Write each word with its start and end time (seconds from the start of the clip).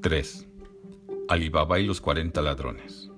3. 0.00 0.48
Alibaba 1.28 1.78
y 1.78 1.86
los 1.86 2.00
40 2.00 2.40
ladrones. 2.40 3.10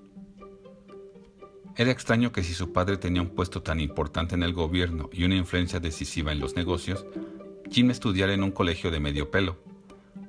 Era 1.77 1.93
extraño 1.93 2.33
que 2.33 2.43
si 2.43 2.55
su 2.55 2.73
padre 2.73 2.97
tenía 2.97 3.23
un 3.23 3.31
puesto 3.31 3.63
tan 3.63 3.79
importante 3.79 4.35
en 4.35 4.43
el 4.43 4.53
gobierno 4.53 5.09
y 5.13 5.23
una 5.23 5.37
influencia 5.37 5.79
decisiva 5.79 6.33
en 6.33 6.41
los 6.41 6.57
negocios, 6.57 7.07
Jim 7.71 7.91
estudiara 7.91 8.35
en 8.35 8.43
un 8.43 8.51
colegio 8.51 8.91
de 8.91 8.99
medio 8.99 9.31
pelo, 9.31 9.59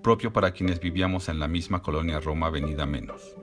propio 0.03 0.31
para 0.31 0.51
quienes 0.51 0.79
vivíamos 0.79 1.27
en 1.27 1.39
la 1.39 1.47
misma 1.47 1.81
colonia 1.81 2.19
Roma 2.19 2.47
Avenida 2.47 2.85
Menos, 2.85 3.35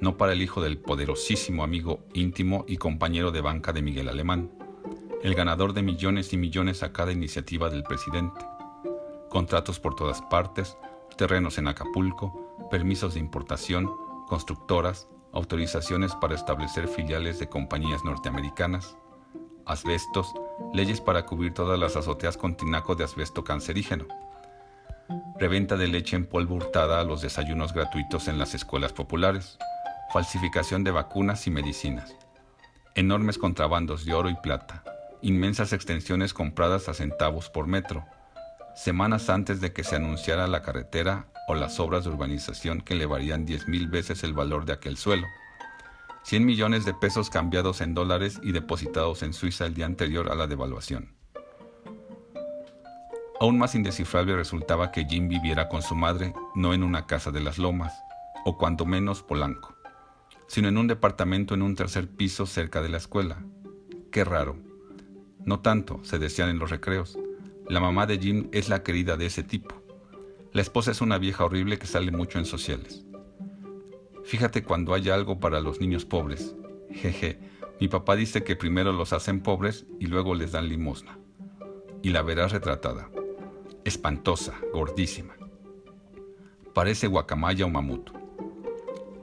no 0.00 0.18
para 0.18 0.34
el 0.34 0.42
hijo 0.42 0.60
del 0.62 0.76
poderosísimo 0.76 1.64
amigo 1.64 2.04
íntimo 2.12 2.66
y 2.68 2.76
compañero 2.76 3.30
de 3.30 3.40
banca 3.40 3.72
de 3.72 3.80
Miguel 3.80 4.10
Alemán, 4.10 4.52
el 5.22 5.34
ganador 5.34 5.72
de 5.72 5.82
millones 5.82 6.34
y 6.34 6.36
millones 6.36 6.82
a 6.82 6.92
cada 6.92 7.12
iniciativa 7.12 7.70
del 7.70 7.82
presidente. 7.82 8.44
Contratos 9.30 9.80
por 9.80 9.94
todas 9.94 10.20
partes, 10.20 10.76
terrenos 11.16 11.58
en 11.58 11.68
Acapulco, 11.68 12.68
permisos 12.70 13.14
de 13.14 13.20
importación, 13.20 13.90
constructoras, 14.28 15.08
autorizaciones 15.32 16.14
para 16.14 16.34
establecer 16.34 16.88
filiales 16.88 17.38
de 17.38 17.48
compañías 17.48 18.04
norteamericanas, 18.04 18.96
asbestos, 19.66 20.32
leyes 20.72 21.00
para 21.00 21.26
cubrir 21.26 21.54
todas 21.54 21.78
las 21.78 21.96
azoteas 21.96 22.36
con 22.36 22.56
tinaco 22.56 22.94
de 22.94 23.04
asbesto 23.04 23.44
cancerígeno, 23.44 24.06
reventa 25.38 25.76
de 25.76 25.88
leche 25.88 26.16
en 26.16 26.26
polvo 26.26 26.54
hurtada 26.56 27.00
a 27.00 27.04
los 27.04 27.22
desayunos 27.22 27.72
gratuitos 27.72 28.28
en 28.28 28.38
las 28.38 28.54
escuelas 28.54 28.92
populares, 28.92 29.58
falsificación 30.12 30.84
de 30.84 30.90
vacunas 30.90 31.46
y 31.46 31.50
medicinas, 31.50 32.14
enormes 32.94 33.38
contrabandos 33.38 34.04
de 34.04 34.14
oro 34.14 34.28
y 34.28 34.36
plata, 34.36 34.84
inmensas 35.22 35.72
extensiones 35.72 36.34
compradas 36.34 36.88
a 36.88 36.94
centavos 36.94 37.48
por 37.48 37.66
metro, 37.66 38.04
semanas 38.74 39.28
antes 39.30 39.60
de 39.60 39.72
que 39.72 39.84
se 39.84 39.96
anunciara 39.96 40.46
la 40.46 40.62
carretera 40.62 41.26
o 41.48 41.54
las 41.54 41.80
obras 41.80 42.04
de 42.04 42.10
urbanización 42.10 42.80
que 42.80 42.94
elevarían 42.94 43.46
mil 43.66 43.88
veces 43.88 44.24
el 44.24 44.32
valor 44.32 44.64
de 44.64 44.72
aquel 44.72 44.96
suelo. 44.96 45.26
100 46.24 46.46
millones 46.46 46.84
de 46.84 46.94
pesos 46.94 47.30
cambiados 47.30 47.80
en 47.80 47.94
dólares 47.94 48.38
y 48.42 48.52
depositados 48.52 49.22
en 49.22 49.32
Suiza 49.32 49.66
el 49.66 49.74
día 49.74 49.86
anterior 49.86 50.30
a 50.30 50.34
la 50.34 50.46
devaluación. 50.46 51.14
Aún 53.40 53.58
más 53.58 53.74
indescifrable 53.74 54.36
resultaba 54.36 54.92
que 54.92 55.04
Jim 55.04 55.28
viviera 55.28 55.68
con 55.68 55.82
su 55.82 55.96
madre 55.96 56.32
no 56.54 56.74
en 56.74 56.84
una 56.84 57.06
casa 57.06 57.32
de 57.32 57.40
las 57.40 57.58
lomas, 57.58 57.92
o 58.44 58.56
cuando 58.56 58.86
menos 58.86 59.22
Polanco, 59.22 59.74
sino 60.46 60.68
en 60.68 60.78
un 60.78 60.86
departamento 60.86 61.54
en 61.54 61.62
un 61.62 61.74
tercer 61.74 62.08
piso 62.08 62.46
cerca 62.46 62.80
de 62.80 62.88
la 62.88 62.98
escuela. 62.98 63.42
Qué 64.12 64.24
raro. 64.24 64.56
No 65.44 65.58
tanto, 65.58 65.98
se 66.04 66.20
decían 66.20 66.50
en 66.50 66.60
los 66.60 66.70
recreos. 66.70 67.18
La 67.72 67.80
mamá 67.80 68.04
de 68.04 68.18
Jim 68.18 68.50
es 68.52 68.68
la 68.68 68.82
querida 68.82 69.16
de 69.16 69.24
ese 69.24 69.42
tipo. 69.42 69.74
La 70.52 70.60
esposa 70.60 70.90
es 70.90 71.00
una 71.00 71.16
vieja 71.16 71.46
horrible 71.46 71.78
que 71.78 71.86
sale 71.86 72.10
mucho 72.10 72.38
en 72.38 72.44
sociales. 72.44 73.02
Fíjate 74.24 74.62
cuando 74.62 74.92
haya 74.92 75.14
algo 75.14 75.40
para 75.40 75.58
los 75.58 75.80
niños 75.80 76.04
pobres. 76.04 76.54
Jeje, 76.90 77.38
mi 77.80 77.88
papá 77.88 78.14
dice 78.14 78.44
que 78.44 78.56
primero 78.56 78.92
los 78.92 79.14
hacen 79.14 79.40
pobres 79.40 79.86
y 79.98 80.04
luego 80.04 80.34
les 80.34 80.52
dan 80.52 80.68
limosna. 80.68 81.18
Y 82.02 82.10
la 82.10 82.20
verás 82.20 82.52
retratada. 82.52 83.08
Espantosa, 83.86 84.52
gordísima. 84.74 85.34
Parece 86.74 87.06
guacamaya 87.06 87.64
o 87.64 87.70
mamuto. 87.70 88.12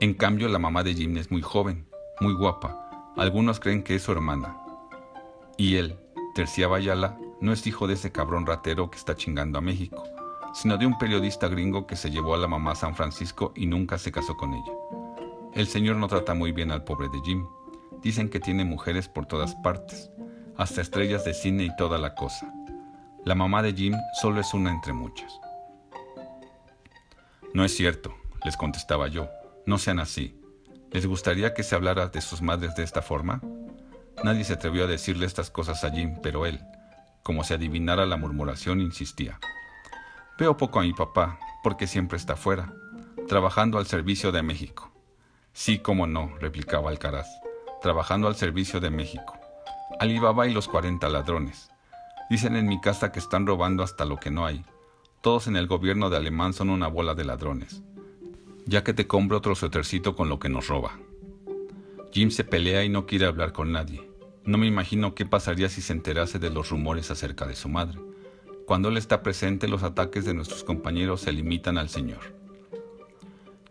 En 0.00 0.12
cambio, 0.12 0.48
la 0.48 0.58
mamá 0.58 0.82
de 0.82 0.94
Jim 0.94 1.16
es 1.18 1.30
muy 1.30 1.40
joven, 1.40 1.86
muy 2.20 2.34
guapa. 2.34 3.12
Algunos 3.16 3.60
creen 3.60 3.84
que 3.84 3.94
es 3.94 4.02
su 4.02 4.10
hermana. 4.10 4.56
Y 5.56 5.76
él, 5.76 6.00
Tercia 6.34 6.66
Bayala, 6.66 7.16
no 7.40 7.52
es 7.52 7.66
hijo 7.66 7.86
de 7.86 7.94
ese 7.94 8.12
cabrón 8.12 8.46
ratero 8.46 8.90
que 8.90 8.98
está 8.98 9.14
chingando 9.16 9.58
a 9.58 9.62
México 9.62 10.04
sino 10.52 10.76
de 10.76 10.86
un 10.86 10.98
periodista 10.98 11.48
gringo 11.48 11.86
que 11.86 11.96
se 11.96 12.10
llevó 12.10 12.34
a 12.34 12.38
la 12.38 12.48
mamá 12.48 12.72
a 12.72 12.76
San 12.76 12.94
Francisco 12.94 13.52
y 13.54 13.66
nunca 13.66 13.98
se 13.98 14.12
casó 14.12 14.36
con 14.36 14.54
ella. 14.54 14.72
El 15.54 15.66
señor 15.66 15.96
no 15.96 16.08
trata 16.08 16.34
muy 16.34 16.52
bien 16.52 16.70
al 16.70 16.84
pobre 16.84 17.08
de 17.08 17.20
Jim. 17.24 17.46
Dicen 18.02 18.28
que 18.28 18.40
tiene 18.40 18.64
mujeres 18.64 19.08
por 19.08 19.26
todas 19.26 19.54
partes, 19.56 20.10
hasta 20.56 20.80
estrellas 20.80 21.24
de 21.24 21.34
cine 21.34 21.64
y 21.64 21.76
toda 21.76 21.98
la 21.98 22.14
cosa. 22.14 22.52
La 23.24 23.34
mamá 23.34 23.62
de 23.62 23.74
Jim 23.74 23.94
solo 24.20 24.40
es 24.40 24.54
una 24.54 24.70
entre 24.70 24.92
muchas. 24.92 25.32
No 27.52 27.64
es 27.64 27.74
cierto, 27.76 28.14
les 28.44 28.56
contestaba 28.56 29.08
yo. 29.08 29.28
No 29.66 29.78
sean 29.78 29.98
así. 29.98 30.36
¿Les 30.90 31.06
gustaría 31.06 31.52
que 31.54 31.62
se 31.62 31.74
hablara 31.74 32.08
de 32.08 32.20
sus 32.20 32.42
madres 32.42 32.74
de 32.74 32.82
esta 32.82 33.02
forma? 33.02 33.40
Nadie 34.24 34.44
se 34.44 34.54
atrevió 34.54 34.84
a 34.84 34.88
decirle 34.88 35.26
estas 35.26 35.50
cosas 35.50 35.84
a 35.84 35.90
Jim, 35.90 36.16
pero 36.22 36.46
él, 36.46 36.60
como 37.22 37.44
si 37.44 37.54
adivinara 37.54 38.06
la 38.06 38.16
murmuración, 38.16 38.80
insistía. 38.80 39.38
Veo 40.38 40.56
poco 40.56 40.80
a 40.80 40.82
mi 40.82 40.92
papá, 40.92 41.38
porque 41.62 41.86
siempre 41.86 42.16
está 42.16 42.36
fuera, 42.36 42.72
trabajando 43.28 43.78
al 43.78 43.86
servicio 43.86 44.32
de 44.32 44.42
México. 44.42 44.90
Sí, 45.52 45.78
cómo 45.78 46.06
no, 46.06 46.32
replicaba 46.38 46.90
Alcaraz, 46.90 47.28
trabajando 47.82 48.28
al 48.28 48.36
servicio 48.36 48.80
de 48.80 48.90
México. 48.90 49.38
Alibaba 49.98 50.46
y 50.46 50.52
los 50.52 50.68
40 50.68 51.08
ladrones. 51.08 51.70
Dicen 52.30 52.56
en 52.56 52.66
mi 52.66 52.80
casa 52.80 53.12
que 53.12 53.18
están 53.18 53.46
robando 53.46 53.82
hasta 53.82 54.04
lo 54.04 54.18
que 54.18 54.30
no 54.30 54.46
hay. 54.46 54.64
Todos 55.20 55.46
en 55.48 55.56
el 55.56 55.66
gobierno 55.66 56.08
de 56.08 56.16
Alemán 56.16 56.52
son 56.52 56.70
una 56.70 56.88
bola 56.88 57.14
de 57.14 57.24
ladrones. 57.24 57.82
Ya 58.64 58.84
que 58.84 58.94
te 58.94 59.06
compro 59.06 59.38
otro 59.38 59.54
suétercito 59.54 60.16
con 60.16 60.28
lo 60.28 60.38
que 60.38 60.48
nos 60.48 60.68
roba. 60.68 60.98
Jim 62.12 62.30
se 62.30 62.44
pelea 62.44 62.84
y 62.84 62.88
no 62.88 63.04
quiere 63.04 63.26
hablar 63.26 63.52
con 63.52 63.72
nadie. 63.72 64.09
No 64.44 64.56
me 64.58 64.66
imagino 64.66 65.14
qué 65.14 65.26
pasaría 65.26 65.68
si 65.68 65.82
se 65.82 65.92
enterase 65.92 66.38
de 66.38 66.50
los 66.50 66.70
rumores 66.70 67.10
acerca 67.10 67.46
de 67.46 67.54
su 67.54 67.68
madre. 67.68 67.98
Cuando 68.66 68.88
Él 68.88 68.96
está 68.96 69.22
presente, 69.22 69.68
los 69.68 69.82
ataques 69.82 70.24
de 70.24 70.32
nuestros 70.32 70.64
compañeros 70.64 71.20
se 71.20 71.32
limitan 71.32 71.76
al 71.76 71.88
Señor. 71.88 72.40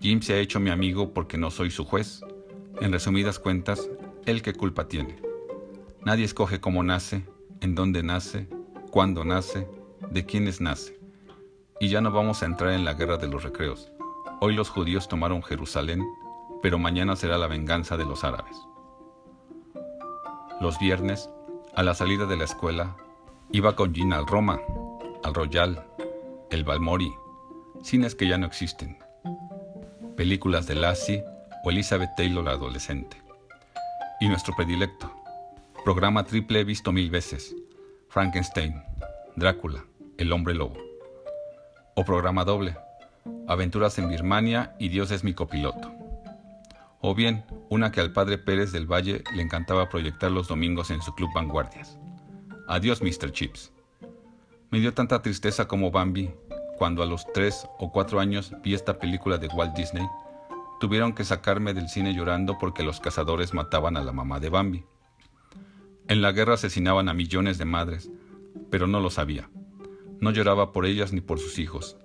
Jim 0.02 0.22
se 0.22 0.34
ha 0.34 0.38
hecho 0.38 0.60
mi 0.60 0.70
amigo 0.70 1.14
porque 1.14 1.38
no 1.38 1.52
soy 1.52 1.72
su 1.72 1.86
juez. 1.86 2.22
En 2.80 2.94
resumidas 2.94 3.40
cuentas, 3.40 3.90
¿él 4.26 4.42
qué 4.42 4.54
culpa 4.54 4.88
tiene? 4.88 5.18
Nadie 6.06 6.24
escoge 6.24 6.62
cómo 6.62 6.84
nace, 6.84 7.26
en 7.60 7.76
dónde 7.76 8.04
nace, 8.04 8.48
cuándo 8.92 9.26
nace, 9.26 9.68
de 10.10 10.26
quiénes 10.26 10.62
nace. 10.62 10.98
Y 11.82 11.90
ya 11.90 12.00
no 12.00 12.12
vamos 12.12 12.42
a 12.42 12.46
entrar 12.46 12.72
en 12.72 12.86
la 12.86 12.94
guerra 12.94 13.18
de 13.18 13.28
los 13.28 13.44
recreos. 13.44 13.92
Hoy 14.40 14.56
los 14.56 14.70
judíos 14.70 15.10
tomaron 15.10 15.44
Jerusalén, 15.44 16.06
pero 16.62 16.80
mañana 16.80 17.18
será 17.18 17.38
la 17.38 17.48
venganza 17.48 17.98
de 17.98 18.06
los 18.06 18.24
árabes. 18.24 18.56
Los 20.62 20.78
viernes, 20.78 21.30
a 21.76 21.84
la 21.84 21.94
salida 21.94 22.26
de 22.26 22.36
la 22.36 22.44
escuela, 22.44 22.98
iba 23.52 23.76
con 23.76 23.94
Gina 23.94 24.18
al 24.18 24.28
Roma 24.28 24.60
al 25.24 25.34
Royal, 25.34 25.86
el 26.50 26.64
Balmori, 26.64 27.14
cines 27.84 28.16
que 28.16 28.28
ya 28.28 28.38
no 28.38 28.46
existen, 28.46 28.98
películas 30.16 30.68
de 30.68 30.76
Lassie 30.76 31.24
o 31.64 31.70
Elizabeth 31.70 32.16
Taylor 32.16 32.44
la 32.44 32.52
adolescente. 32.52 33.18
Y 34.20 34.28
nuestro 34.28 34.56
predilecto, 34.56 35.12
programa 35.84 36.24
triple 36.24 36.64
visto 36.64 36.92
mil 36.92 37.10
veces, 37.10 37.56
Frankenstein, 38.10 38.84
Drácula, 39.36 39.86
El 40.18 40.34
hombre 40.34 40.54
lobo. 40.54 40.78
O 41.96 42.04
programa 42.04 42.44
doble, 42.44 42.76
Aventuras 43.48 43.98
en 44.00 44.10
Birmania 44.10 44.76
y 44.80 44.90
Dios 44.90 45.12
es 45.12 45.24
mi 45.24 45.34
copiloto. 45.34 45.99
O 47.02 47.16
bien, 47.16 47.46
una 47.70 47.92
que 47.92 48.02
al 48.02 48.12
padre 48.12 48.38
Pérez 48.38 48.74
del 48.74 48.86
Valle 48.86 49.24
le 49.34 49.42
encantaba 49.42 49.88
proyectar 49.88 50.32
los 50.32 50.50
domingos 50.50 50.92
en 50.92 51.02
su 51.02 51.14
club 51.14 51.30
Vanguardias. 51.34 51.98
Adiós, 52.68 53.02
Mr. 53.02 53.32
Chips. 53.32 53.72
Me 54.70 54.80
dio 54.80 54.94
tanta 54.94 55.22
tristeza 55.22 55.68
como 55.68 55.92
Bambi 55.92 56.30
cuando 56.78 57.02
a 57.02 57.06
los 57.06 57.26
tres 57.34 57.68
o 57.78 57.92
cuatro 57.92 58.20
años 58.20 58.54
vi 58.64 58.74
esta 58.74 59.00
película 59.00 59.38
de 59.38 59.48
Walt 59.48 59.76
Disney. 59.76 60.06
Tuvieron 60.82 61.14
que 61.14 61.24
sacarme 61.24 61.74
del 61.74 61.88
cine 61.88 62.14
llorando 62.14 62.58
porque 62.58 62.84
los 62.84 63.00
cazadores 63.00 63.54
mataban 63.54 63.96
a 63.96 64.04
la 64.04 64.12
mamá 64.12 64.40
de 64.40 64.50
Bambi. 64.50 64.86
En 66.10 66.22
la 66.22 66.34
guerra 66.34 66.56
asesinaban 66.56 67.08
a 67.08 67.14
millones 67.14 67.58
de 67.58 67.66
madres, 67.66 68.10
pero 68.70 68.88
no 68.88 69.00
lo 69.00 69.10
sabía. 69.10 69.50
No 70.20 70.32
lloraba 70.32 70.74
por 70.74 70.86
ellas 70.86 71.14
ni 71.14 71.22
por 71.22 71.40
sus 71.40 71.60
hijos, 71.60 71.98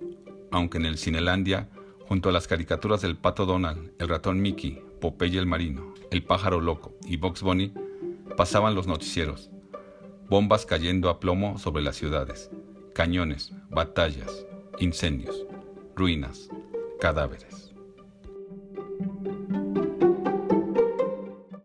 aunque 0.51 0.77
en 0.77 0.85
el 0.85 0.97
Cinelandia, 0.97 1.69
junto 2.07 2.29
a 2.29 2.31
las 2.31 2.47
caricaturas 2.47 3.01
del 3.01 3.17
pato 3.17 3.45
Donald, 3.45 3.91
el 3.99 4.07
ratón 4.07 4.41
Mickey, 4.41 4.84
Popeye 4.99 5.39
el 5.39 5.45
marino, 5.45 5.93
el 6.11 6.23
pájaro 6.23 6.61
loco 6.61 6.95
y 7.05 7.17
Box 7.17 7.41
Bunny, 7.41 7.73
pasaban 8.35 8.75
los 8.75 8.87
noticieros 8.87 9.51
bombas 10.29 10.65
cayendo 10.65 11.09
a 11.09 11.19
plomo 11.19 11.57
sobre 11.59 11.83
las 11.83 11.95
ciudades, 11.95 12.49
cañones, 12.93 13.53
batallas, 13.69 14.45
incendios, 14.79 15.45
ruinas, 15.95 16.49
cadáveres. 16.99 17.64